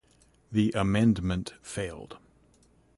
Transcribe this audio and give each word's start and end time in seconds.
The 0.51 0.71
amendment 0.75 1.53
failed. 1.61 2.17